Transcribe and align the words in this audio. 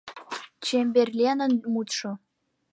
Чемберленын 0.65 1.53
мутшо. 1.73 2.11